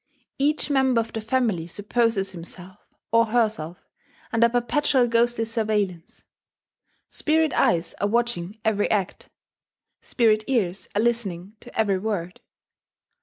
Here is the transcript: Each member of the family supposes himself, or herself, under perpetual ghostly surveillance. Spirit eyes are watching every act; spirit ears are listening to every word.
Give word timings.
Each 0.39 0.71
member 0.71 0.99
of 0.99 1.13
the 1.13 1.21
family 1.21 1.67
supposes 1.67 2.31
himself, 2.31 2.87
or 3.11 3.27
herself, 3.27 3.85
under 4.33 4.49
perpetual 4.49 5.05
ghostly 5.07 5.45
surveillance. 5.45 6.25
Spirit 7.11 7.53
eyes 7.53 7.93
are 8.01 8.07
watching 8.07 8.59
every 8.65 8.89
act; 8.89 9.29
spirit 10.01 10.43
ears 10.47 10.89
are 10.95 11.03
listening 11.03 11.55
to 11.59 11.79
every 11.79 11.99
word. 11.99 12.41